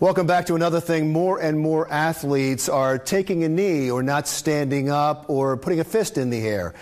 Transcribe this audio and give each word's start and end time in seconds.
Welcome 0.00 0.26
back 0.26 0.46
to 0.46 0.54
another 0.54 0.80
thing. 0.80 1.12
More 1.12 1.38
and 1.38 1.60
more 1.60 1.86
athletes 1.92 2.70
are 2.70 2.96
taking 2.96 3.44
a 3.44 3.50
knee 3.50 3.90
or 3.90 4.02
not 4.02 4.26
standing 4.26 4.88
up 4.88 5.28
or 5.28 5.58
putting 5.58 5.78
a 5.78 5.84
fist 5.84 6.16
in 6.16 6.30
the 6.30 6.48
air 6.48 6.72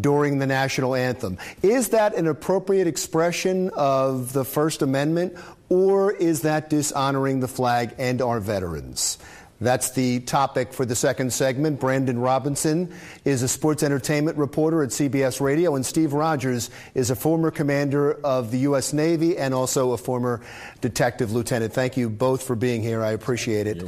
during 0.00 0.38
the 0.38 0.46
national 0.46 0.94
anthem. 0.94 1.38
Is 1.60 1.88
that 1.88 2.14
an 2.14 2.28
appropriate 2.28 2.86
expression 2.86 3.70
of 3.70 4.32
the 4.32 4.44
First 4.44 4.82
Amendment 4.82 5.36
or 5.68 6.12
is 6.12 6.42
that 6.42 6.70
dishonoring 6.70 7.40
the 7.40 7.48
flag 7.48 7.96
and 7.98 8.22
our 8.22 8.38
veterans? 8.38 9.18
That's 9.60 9.90
the 9.90 10.20
topic 10.20 10.72
for 10.72 10.84
the 10.84 10.94
second 10.94 11.32
segment. 11.32 11.80
Brandon 11.80 12.18
Robinson 12.18 12.94
is 13.24 13.42
a 13.42 13.48
sports 13.48 13.82
entertainment 13.82 14.38
reporter 14.38 14.84
at 14.84 14.90
CBS 14.90 15.40
Radio, 15.40 15.74
and 15.74 15.84
Steve 15.84 16.12
Rogers 16.12 16.70
is 16.94 17.10
a 17.10 17.16
former 17.16 17.50
commander 17.50 18.12
of 18.24 18.52
the 18.52 18.58
U.S. 18.60 18.92
Navy 18.92 19.36
and 19.36 19.52
also 19.52 19.92
a 19.92 19.98
former 19.98 20.40
detective 20.80 21.32
lieutenant. 21.32 21.72
Thank 21.72 21.96
you 21.96 22.08
both 22.08 22.44
for 22.44 22.54
being 22.54 22.82
here. 22.82 23.02
I 23.02 23.10
appreciate 23.10 23.66
it. 23.66 23.84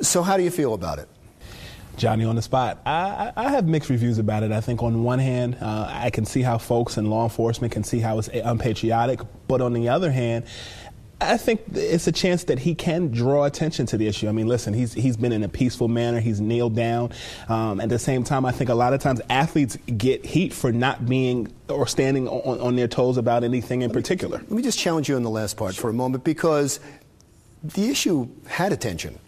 So, 0.00 0.22
how 0.22 0.38
do 0.38 0.42
you 0.42 0.50
feel 0.50 0.72
about 0.72 0.98
it? 0.98 1.08
Johnny 1.98 2.24
on 2.24 2.36
the 2.36 2.42
spot. 2.42 2.80
I, 2.86 3.32
I 3.36 3.50
have 3.50 3.66
mixed 3.66 3.90
reviews 3.90 4.18
about 4.18 4.44
it. 4.44 4.52
I 4.52 4.60
think 4.60 4.82
on 4.82 5.02
one 5.02 5.18
hand, 5.18 5.58
uh, 5.60 5.88
I 5.90 6.10
can 6.10 6.24
see 6.24 6.42
how 6.42 6.56
folks 6.56 6.96
in 6.96 7.10
law 7.10 7.24
enforcement 7.24 7.72
can 7.72 7.82
see 7.84 7.98
how 7.98 8.18
it's 8.18 8.28
unpatriotic, 8.28 9.20
but 9.48 9.60
on 9.60 9.72
the 9.72 9.88
other 9.88 10.10
hand, 10.10 10.44
I 11.20 11.36
think 11.36 11.62
it's 11.74 12.06
a 12.06 12.12
chance 12.12 12.44
that 12.44 12.60
he 12.60 12.76
can 12.76 13.08
draw 13.08 13.44
attention 13.44 13.86
to 13.86 13.96
the 13.96 14.06
issue. 14.06 14.28
I 14.28 14.32
mean, 14.32 14.46
listen, 14.46 14.72
he's 14.72 14.92
he's 14.92 15.16
been 15.16 15.32
in 15.32 15.42
a 15.42 15.48
peaceful 15.48 15.88
manner. 15.88 16.20
He's 16.20 16.40
kneeled 16.40 16.76
down. 16.76 17.12
Um, 17.48 17.80
at 17.80 17.88
the 17.88 17.98
same 17.98 18.22
time, 18.22 18.44
I 18.44 18.52
think 18.52 18.70
a 18.70 18.74
lot 18.74 18.92
of 18.92 19.00
times 19.00 19.20
athletes 19.28 19.76
get 19.96 20.24
heat 20.24 20.52
for 20.52 20.70
not 20.70 21.06
being 21.06 21.52
or 21.68 21.86
standing 21.88 22.28
on, 22.28 22.60
on 22.60 22.76
their 22.76 22.86
toes 22.86 23.16
about 23.16 23.42
anything 23.42 23.82
in 23.82 23.90
particular. 23.90 24.38
Let 24.38 24.50
me 24.50 24.62
just 24.62 24.78
challenge 24.78 25.08
you 25.08 25.16
on 25.16 25.22
the 25.22 25.30
last 25.30 25.56
part 25.56 25.74
for 25.74 25.90
a 25.90 25.92
moment 25.92 26.22
because 26.22 26.78
the 27.64 27.88
issue 27.88 28.28
had 28.46 28.72
attention. 28.72 29.18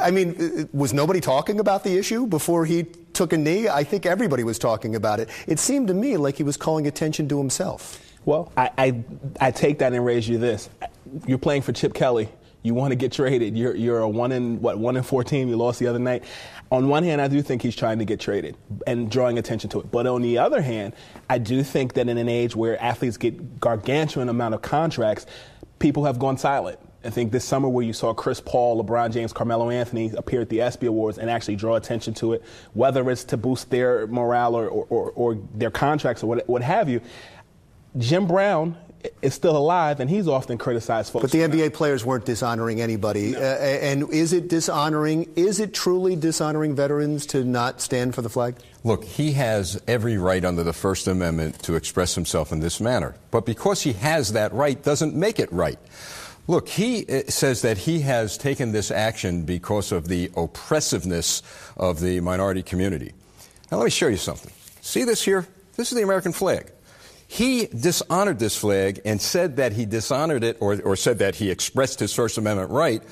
I 0.00 0.10
mean, 0.10 0.68
was 0.72 0.92
nobody 0.92 1.20
talking 1.20 1.58
about 1.58 1.82
the 1.82 1.96
issue 1.96 2.26
before 2.26 2.66
he 2.66 2.84
took 3.14 3.32
a 3.32 3.38
knee? 3.38 3.68
I 3.68 3.84
think 3.84 4.04
everybody 4.04 4.44
was 4.44 4.58
talking 4.58 4.94
about 4.94 5.18
it. 5.18 5.30
It 5.46 5.58
seemed 5.58 5.88
to 5.88 5.94
me 5.94 6.18
like 6.18 6.36
he 6.36 6.42
was 6.42 6.58
calling 6.58 6.86
attention 6.86 7.26
to 7.30 7.38
himself. 7.38 7.98
Well, 8.26 8.52
I, 8.56 8.70
I, 8.76 9.04
I 9.40 9.50
take 9.50 9.78
that 9.78 9.94
and 9.94 10.04
raise 10.04 10.28
you 10.28 10.36
this. 10.38 10.68
You're 11.26 11.38
playing 11.38 11.62
for 11.62 11.72
Chip 11.72 11.94
Kelly. 11.94 12.28
You 12.62 12.74
want 12.74 12.92
to 12.92 12.96
get 12.96 13.10
traded. 13.10 13.56
You're, 13.56 13.74
you're 13.74 13.98
a 13.98 14.08
one 14.08 14.30
in 14.30 14.60
what 14.60 14.78
one 14.78 14.96
in 14.96 15.02
four 15.02 15.24
team. 15.24 15.48
You 15.48 15.56
lost 15.56 15.80
the 15.80 15.88
other 15.88 15.98
night. 15.98 16.24
On 16.70 16.88
one 16.88 17.02
hand, 17.02 17.20
I 17.20 17.28
do 17.28 17.42
think 17.42 17.60
he's 17.60 17.74
trying 17.74 17.98
to 17.98 18.04
get 18.04 18.20
traded 18.20 18.56
and 18.86 19.10
drawing 19.10 19.38
attention 19.38 19.68
to 19.70 19.80
it. 19.80 19.90
But 19.90 20.06
on 20.06 20.22
the 20.22 20.38
other 20.38 20.62
hand, 20.62 20.94
I 21.28 21.38
do 21.38 21.62
think 21.64 21.94
that 21.94 22.08
in 22.08 22.18
an 22.18 22.28
age 22.28 22.54
where 22.54 22.80
athletes 22.80 23.16
get 23.16 23.60
gargantuan 23.60 24.28
amount 24.28 24.54
of 24.54 24.62
contracts, 24.62 25.26
people 25.80 26.04
have 26.04 26.18
gone 26.18 26.38
silent. 26.38 26.78
I 27.04 27.10
think 27.10 27.32
this 27.32 27.44
summer 27.44 27.68
where 27.68 27.84
you 27.84 27.92
saw 27.92 28.14
Chris 28.14 28.40
Paul, 28.40 28.82
LeBron 28.82 29.12
James, 29.12 29.32
Carmelo 29.32 29.70
Anthony 29.70 30.12
appear 30.16 30.40
at 30.40 30.48
the 30.48 30.60
ESPY 30.60 30.86
Awards 30.86 31.18
and 31.18 31.28
actually 31.28 31.56
draw 31.56 31.74
attention 31.74 32.14
to 32.14 32.34
it, 32.34 32.44
whether 32.74 33.10
it's 33.10 33.24
to 33.24 33.36
boost 33.36 33.70
their 33.70 34.06
morale 34.06 34.54
or, 34.54 34.68
or, 34.68 35.10
or, 35.10 35.34
their 35.54 35.72
contracts 35.72 36.22
or 36.22 36.28
what, 36.28 36.48
what 36.48 36.62
have 36.62 36.88
you. 36.88 37.00
Jim 37.98 38.26
Brown 38.26 38.76
is 39.20 39.34
still 39.34 39.56
alive, 39.56 40.00
and 40.00 40.08
he's 40.08 40.28
often 40.28 40.58
criticized. 40.58 41.12
Folks 41.12 41.22
But 41.22 41.30
the 41.30 41.40
NBA 41.40 41.72
players 41.72 42.04
weren't 42.04 42.24
dishonoring 42.24 42.80
anybody. 42.80 43.36
Uh, 43.36 43.40
and 43.40 44.10
is 44.10 44.32
it 44.32 44.48
dishonoring? 44.48 45.30
Is 45.36 45.60
it 45.60 45.74
truly 45.74 46.16
dishonoring 46.16 46.74
veterans 46.74 47.26
to 47.26 47.44
not 47.44 47.80
stand 47.80 48.14
for 48.14 48.22
the 48.22 48.28
flag? 48.28 48.56
Look, 48.84 49.04
he 49.04 49.32
has 49.32 49.80
every 49.86 50.18
right 50.18 50.44
under 50.44 50.62
the 50.62 50.72
First 50.72 51.06
Amendment 51.06 51.62
to 51.64 51.74
express 51.74 52.14
himself 52.14 52.52
in 52.52 52.60
this 52.60 52.80
manner. 52.80 53.14
But 53.30 53.46
because 53.46 53.82
he 53.82 53.92
has 53.94 54.32
that 54.32 54.52
right 54.52 54.82
doesn't 54.82 55.14
make 55.14 55.38
it 55.38 55.52
right. 55.52 55.78
Look, 56.48 56.68
he 56.68 57.06
uh, 57.06 57.22
says 57.28 57.62
that 57.62 57.78
he 57.78 58.00
has 58.00 58.36
taken 58.36 58.72
this 58.72 58.90
action 58.90 59.44
because 59.44 59.92
of 59.92 60.08
the 60.08 60.30
oppressiveness 60.36 61.42
of 61.76 62.00
the 62.00 62.20
minority 62.20 62.62
community. 62.62 63.12
Now, 63.70 63.78
let 63.78 63.84
me 63.84 63.90
show 63.90 64.08
you 64.08 64.16
something. 64.16 64.52
See 64.80 65.04
this 65.04 65.22
here? 65.22 65.46
This 65.76 65.92
is 65.92 65.96
the 65.96 66.02
American 66.02 66.32
flag. 66.32 66.70
He 67.32 67.64
dishonored 67.64 68.38
this 68.38 68.58
flag 68.58 69.00
and 69.06 69.18
said 69.18 69.56
that 69.56 69.72
he 69.72 69.86
dishonored 69.86 70.44
it 70.44 70.58
or, 70.60 70.78
or 70.82 70.96
said 70.96 71.20
that 71.20 71.34
he 71.34 71.50
expressed 71.50 71.98
his 71.98 72.12
First 72.12 72.36
Amendment 72.36 72.70
right 72.70 73.02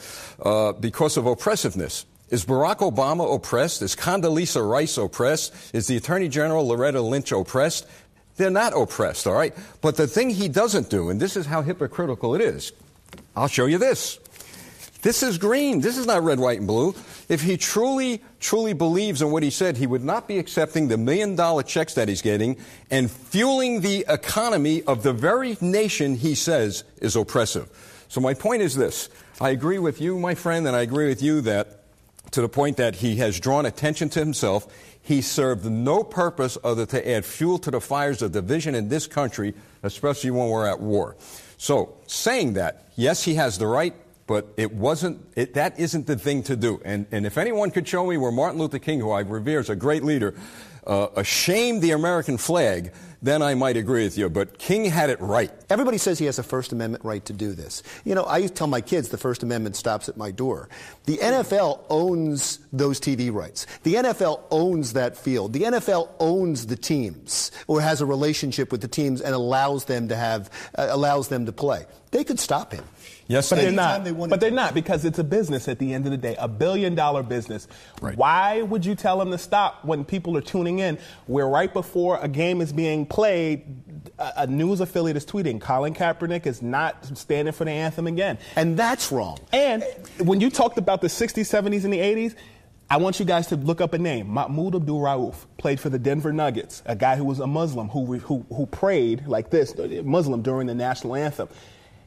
uh, 0.43 0.73
because 0.73 1.17
of 1.17 1.25
oppressiveness. 1.25 2.05
Is 2.29 2.45
Barack 2.45 2.81
Obama 2.81 3.35
oppressed? 3.35 3.81
Is 3.81 3.97
Condoleezza 3.97 4.61
Rice 4.61 4.99
oppressed? 4.99 5.55
Is 5.75 5.87
the 5.87 5.97
Attorney 5.97 6.29
General 6.29 6.69
Loretta 6.69 7.01
Lynch 7.01 7.33
oppressed? 7.33 7.87
They're 8.37 8.51
not 8.51 8.75
oppressed, 8.77 9.27
all 9.27 9.33
right? 9.33 9.57
But 9.81 9.97
the 9.97 10.07
thing 10.07 10.29
he 10.29 10.49
doesn't 10.49 10.91
do, 10.91 11.09
and 11.09 11.19
this 11.19 11.35
is 11.35 11.47
how 11.47 11.63
hypocritical 11.63 12.35
it 12.35 12.43
is, 12.43 12.73
I'll 13.35 13.49
show 13.49 13.65
you 13.65 13.79
this. 13.79 14.19
This 15.03 15.23
is 15.23 15.39
green. 15.39 15.81
This 15.81 15.97
is 15.97 16.07
not 16.07 16.23
red, 16.23 16.39
white, 16.39 16.59
and 16.59 16.67
blue. 16.67 16.95
If 17.29 17.43
he 17.43 17.57
truly, 17.57 18.23
truly 18.39 18.75
believes 18.75 19.23
in 19.23 19.31
what 19.31 19.43
he 19.43 19.51
said, 19.51 19.77
he 19.77 19.87
would 19.87 20.05
not 20.05 20.29
be 20.29 20.39
accepting 20.39 20.89
the 20.89 20.99
million 20.99 21.37
dollar 21.37 21.63
checks 21.63 21.95
that 21.95 22.09
he's 22.09 22.23
getting 22.23 22.59
and 22.91 23.11
fueling 23.11 23.81
the 23.81 24.05
economy 24.09 24.83
of 24.83 25.03
the 25.03 25.13
very 25.13 25.57
nation 25.61 26.17
he 26.17 26.35
says 26.35 26.85
is 27.01 27.17
oppressive. 27.17 27.69
So 28.09 28.21
my 28.21 28.35
point 28.35 28.63
is 28.63 28.75
this. 28.75 29.09
I 29.41 29.51
agree 29.51 29.79
with 29.79 30.01
you, 30.01 30.19
my 30.19 30.35
friend, 30.35 30.67
and 30.67 30.77
I 30.77 30.83
agree 30.83 31.09
with 31.09 31.23
you 31.23 31.41
that 31.43 31.81
to 32.33 32.43
the 32.43 32.49
point 32.49 32.77
that 32.77 32.97
he 32.97 33.17
has 33.17 33.41
drawn 33.41 33.67
attention 33.67 34.09
to 34.11 34.19
himself. 34.19 34.67
He 35.03 35.23
served 35.23 35.65
no 35.65 36.05
purpose 36.05 36.59
other 36.63 36.85
than 36.85 37.03
to 37.03 37.11
add 37.11 37.25
fuel 37.25 37.59
to 37.61 37.71
the 37.71 37.81
fires 37.81 38.23
of 38.23 38.33
division 38.33 38.75
in 38.75 38.89
this 38.89 39.07
country, 39.07 39.55
especially 39.83 40.31
when 40.31 40.49
we're 40.49 40.67
at 40.67 40.81
war. 40.81 41.17
So, 41.57 41.97
saying 42.07 42.55
that, 42.55 42.85
yes, 42.97 43.25
he 43.25 43.35
has 43.35 43.59
the 43.59 43.67
right, 43.67 43.95
but 44.31 44.47
it 44.57 44.73
wasn't, 44.73 45.21
it, 45.35 45.55
that 45.55 45.77
isn't 45.81 46.07
the 46.07 46.15
thing 46.17 46.45
to 46.45 46.55
do. 46.55 46.81
And, 46.85 47.05
and 47.11 47.27
if 47.27 47.37
anyone 47.37 47.73
could 47.73 47.89
show 47.89 48.07
me 48.07 48.17
where 48.17 48.31
Martin 48.31 48.61
Luther 48.61 48.79
King, 48.79 49.01
who 49.01 49.11
I 49.11 49.23
revere 49.23 49.59
as 49.59 49.71
a 49.71 49.75
great 49.75 50.05
leader, 50.05 50.37
uh, 50.87 51.09
ashamed 51.17 51.83
the 51.83 51.91
American 51.91 52.39
flag, 52.39 52.93
then 53.23 53.43
I 53.43 53.55
might 53.55 53.77
agree 53.77 54.05
with 54.05 54.17
you. 54.17 54.29
But 54.31 54.59
King 54.59 54.85
had 54.87 55.11
it 55.11 55.21
right. 55.21 55.51
Everybody 55.69 55.99
says 55.99 56.19
he 56.19 56.25
has 56.27 56.39
a 56.39 56.43
First 56.43 56.73
Amendment 56.73 57.05
right 57.05 57.25
to 57.27 57.33
do 57.33 57.53
this. 57.53 57.83
You 58.05 58.15
know, 58.15 58.23
I 58.25 58.39
used 58.39 58.55
to 58.55 58.59
tell 58.59 58.67
my 58.67 58.81
kids 58.81 59.09
the 59.11 59.19
First 59.19 59.43
Amendment 59.43 59.77
stops 59.77 60.09
at 60.09 60.17
my 60.17 60.31
door. 60.31 60.69
The 61.05 61.19
NFL 61.19 61.85
owns 61.91 62.61
those 62.73 63.01
TV 63.01 63.33
rights. 63.33 63.67
The 63.83 63.95
NFL 63.95 64.43
owns 64.51 64.95
that 64.95 65.17
field. 65.17 65.53
The 65.53 65.63
NFL 65.63 66.11
owns 66.19 66.67
the 66.67 66.77
teams 66.77 67.51
or 67.67 67.81
has 67.81 68.01
a 68.01 68.07
relationship 68.07 68.73
with 68.73 68.81
the 68.81 68.89
teams 68.89 69.21
and 69.21 69.35
allows 69.35 69.85
them 69.85 70.09
to 70.09 70.17
have 70.17 70.51
uh, 70.77 70.87
allows 70.91 71.29
them 71.29 71.47
to 71.47 71.53
play. 71.53 71.85
They 72.13 72.25
could 72.25 72.41
stop 72.41 72.73
him. 72.73 72.85
Yes, 73.29 73.49
But 73.51 73.57
they're 73.61 73.71
not. 73.71 74.03
they 74.03 74.11
but 74.11 74.41
they're 74.41 74.51
to. 74.51 74.57
not 74.57 74.75
because 74.75 75.05
it's 75.05 75.21
a 75.21 75.25
business 75.25 75.69
at 75.69 75.79
the 75.79 75.95
end 75.95 76.05
of 76.07 76.11
the 76.11 76.17
day, 76.17 76.35
a 76.37 76.49
billion 76.49 76.97
dollar 76.97 77.23
business. 77.23 77.69
Right. 78.03 78.17
Why 78.17 78.63
would 78.63 78.85
you 78.85 78.97
tell 78.97 79.21
them 79.21 79.31
to 79.31 79.39
stop 79.39 79.85
when 79.85 80.05
people 80.05 80.37
are 80.37 80.41
tuning 80.41 80.81
in? 80.81 80.99
Where 81.29 81.47
right 81.49 81.73
before 81.73 82.19
a 82.21 82.27
game 82.27 82.61
is 82.61 82.73
being 82.73 83.07
played, 83.11 84.11
a, 84.19 84.43
a 84.43 84.47
news 84.47 84.81
affiliate 84.81 85.19
is 85.19 85.27
tweeting 85.27 85.61
Colin 85.61 85.93
Kaepernick 85.93 86.47
is 86.47 86.63
not 86.63 87.05
standing 87.19 87.53
for 87.53 87.67
the 87.67 87.71
anthem 87.73 88.07
again. 88.07 88.39
And 88.57 88.79
that's 88.79 89.13
wrong. 89.13 89.39
And 89.53 89.85
when 90.19 90.41
you 90.41 90.49
talked 90.49 90.79
about 90.79 91.03
the 91.03 91.09
60s, 91.09 91.43
70s, 91.43 91.85
and 91.85 91.93
the 91.93 91.99
80s, 91.99 92.35
I 92.89 92.97
want 92.97 93.21
you 93.21 93.27
guys 93.27 93.47
to 93.49 93.57
look 93.57 93.81
up 93.81 93.93
a 93.93 93.99
name. 93.99 94.29
Mahmoud 94.29 94.75
Abdul 94.75 95.01
Rauf 95.01 95.45
played 95.59 95.79
for 95.79 95.91
the 95.91 95.99
Denver 95.99 96.33
Nuggets, 96.33 96.83
a 96.87 96.97
guy 96.97 97.17
who 97.17 97.25
was 97.25 97.39
a 97.39 97.47
Muslim 97.47 97.89
who, 97.89 98.19
who, 98.19 98.45
who 98.53 98.67
prayed 98.67 99.27
like 99.27 99.51
this, 99.51 99.79
uh, 99.79 100.03
Muslim 100.05 100.43
during 100.43 100.67
the 100.67 100.75
national 100.75 101.15
anthem. 101.15 101.49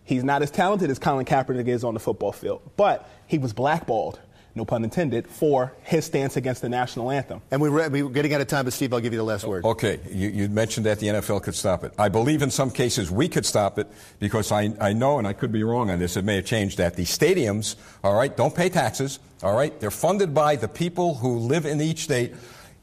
He's 0.04 0.24
not 0.24 0.42
as 0.42 0.52
talented 0.52 0.90
as 0.90 1.00
Colin 1.00 1.26
Kaepernick 1.26 1.68
is 1.68 1.86
on 1.86 1.94
the 1.94 2.02
football 2.02 2.34
field, 2.34 2.62
but 2.76 3.10
he 3.28 3.38
was 3.38 3.54
blackballed, 3.54 4.20
no 4.56 4.66
pun 4.66 4.84
intended, 4.84 5.28
for 5.28 5.74
his 5.84 6.06
stance 6.06 6.38
against 6.38 6.62
the 6.62 6.70
national 6.70 7.10
anthem. 7.10 7.42
And 7.52 7.62
we 7.62 7.70
re- 7.70 7.88
we're 7.88 8.10
getting 8.10 8.34
out 8.34 8.42
of 8.42 8.48
time, 8.48 8.66
but 8.66 8.74
Steve, 8.74 8.94
I'll 8.94 9.00
give 9.00 9.14
you 9.14 9.20
the 9.20 9.26
last 9.26 9.46
word. 9.46 9.66
Okay, 9.66 10.00
you, 10.12 10.30
you 10.30 10.50
mentioned 10.50 10.86
that 10.86 11.00
the 11.00 11.08
NFL 11.08 11.44
could 11.44 11.56
stop 11.56 11.84
it. 11.84 11.94
I 11.98 12.10
believe 12.10 12.42
in 12.42 12.52
some 12.52 12.70
cases 12.70 13.10
we 13.10 13.28
could 13.28 13.46
stop 13.46 13.80
it 13.80 13.88
because 14.20 14.52
I, 14.52 14.74
I 14.80 14.94
know, 14.94 15.18
and 15.18 15.28
I 15.28 15.34
could 15.34 15.52
be 15.52 15.64
wrong 15.64 15.90
on 15.90 16.00
this, 16.00 16.18
it 16.18 16.26
may 16.26 16.36
have 16.36 16.46
changed 16.46 16.78
that 16.78 16.96
the 16.96 17.04
stadiums, 17.04 17.76
all 18.04 18.16
right, 18.16 18.36
don't 18.36 18.56
pay 18.56 18.70
taxes, 18.70 19.20
all 19.42 19.56
right? 19.56 19.78
They're 19.80 19.92
funded 19.92 20.34
by 20.34 20.56
the 20.56 20.68
people 20.68 21.16
who 21.16 21.38
live 21.40 21.66
in 21.66 21.82
each 21.82 22.04
state. 22.04 22.34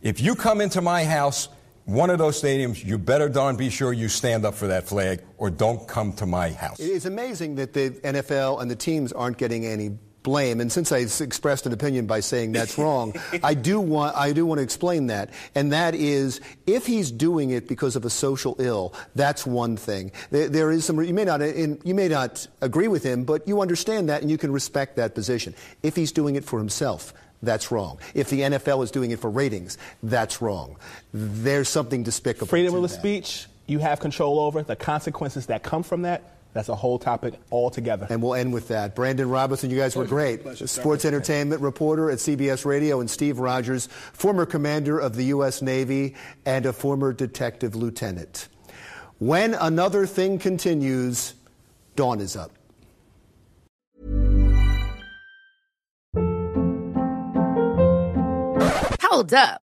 If 0.03 0.21
you 0.21 0.35
come 0.35 0.61
into 0.61 0.81
my 0.81 1.05
house, 1.05 1.49
one 1.85 2.11
of 2.11 2.19
those 2.19 2.41
stadiums, 2.41 2.85
you 2.85 2.99
better 2.99 3.29
darn 3.29 3.57
be 3.57 3.71
sure 3.71 3.93
you 3.93 4.09
stand 4.09 4.45
up 4.45 4.55
for 4.55 4.69
that 4.69 4.87
flag 4.87 5.23
or 5.39 5.51
don't 5.51 5.87
come 5.89 6.13
to 6.15 6.27
my 6.27 6.51
house. 6.51 6.79
It's 6.79 7.05
amazing 7.05 7.57
that 7.57 7.73
the 7.73 7.91
NFL 7.91 8.61
and 8.61 8.71
the 8.71 8.77
teams 8.77 9.13
aren't 9.13 9.39
getting 9.39 9.67
any 9.67 9.99
blame. 10.23 10.61
And 10.61 10.71
since 10.71 10.93
I 10.93 10.99
expressed 10.99 11.67
an 11.67 11.73
opinion 11.73 12.07
by 12.07 12.21
saying 12.21 12.53
that's 12.53 12.79
wrong, 12.79 13.15
I 13.43 13.55
do 13.55 13.81
want 13.81 14.17
I 14.17 14.33
do 14.33 14.47
want 14.47 14.59
to 14.59 14.63
explain 14.63 15.07
that. 15.09 15.31
And 15.55 15.73
that 15.73 15.95
is, 15.95 16.41
if 16.67 16.87
he's 16.87 17.11
doing 17.11 17.51
it 17.51 17.69
because 17.69 17.97
of 17.97 18.05
a 18.05 18.11
social 18.11 18.57
ill, 18.59 18.95
that's 19.15 19.47
one 19.47 19.77
thing. 19.77 20.13
There, 20.31 20.49
there 20.49 20.71
is 20.71 20.85
some. 20.85 21.03
You 21.03 21.15
may 21.15 21.25
not 21.25 21.43
in, 21.43 21.81
you 21.85 21.95
may 21.95 22.09
not 22.09 22.47
agree 22.61 22.89
with 22.89 23.03
him, 23.03 23.25
but 23.25 23.47
you 23.47 23.61
understand 23.61 24.09
that 24.09 24.23
and 24.23 24.31
you 24.31 24.39
can 24.39 24.53
respect 24.53 24.97
that 24.97 25.15
position. 25.15 25.55
If 25.83 25.97
he's 25.97 26.13
doing 26.13 26.37
it 26.37 26.45
for 26.45 26.59
himself. 26.59 27.13
That's 27.43 27.71
wrong. 27.71 27.99
If 28.13 28.29
the 28.29 28.43
NFL 28.43 28.85
is 28.85 28.91
doing 28.91 29.13
it 29.13 29.19
for 29.19 29.31
ratings, 29.31 29.79
that's 30.03 30.43
wrong. 30.43 30.77
There's 31.15 31.71
something 31.71 32.03
despicable. 32.03 32.49
Freedom 32.49 32.85
of 32.85 32.91
speech, 32.91 33.47
you 33.67 33.79
have 33.79 33.99
control 33.99 34.39
over. 34.39 34.63
The 34.63 34.77
consequences 34.77 35.47
that 35.47 35.63
come 35.63 35.83
from 35.83 36.03
that, 36.03 36.23
that's 36.53 36.69
a 36.69 36.75
whole 36.75 36.99
topic 36.99 37.35
altogether. 37.53 38.07
And 38.11 38.23
we'll 38.23 38.35
end 38.35 38.53
with 38.53 38.69
that. 38.69 38.95
Brandon 38.95 39.29
Robinson, 39.29 39.71
you 39.71 39.77
guys 39.77 39.95
were 39.95 40.05
great. 40.05 40.41
Sports 40.69 41.05
entertainment 41.05 41.61
reporter 41.61 42.11
at 42.11 42.19
CBS 42.19 42.65
Radio, 42.65 43.01
and 43.01 43.09
Steve 43.09 43.39
Rogers, 43.39 43.89
former 44.13 44.47
commander 44.47 44.99
of 44.99 45.17
the 45.17 45.25
U.S. 45.27 45.63
Navy 45.63 46.15
and 46.45 46.67
a 46.67 46.73
former 46.73 47.13
detective 47.13 47.77
lieutenant. 47.77 48.49
When 49.19 49.55
another 49.55 50.07
thing 50.07 50.39
continues, 50.39 51.35
dawn 51.95 52.21
is 52.21 52.37
up. 52.37 52.53
Hold 59.03 59.35
up. 59.35 59.61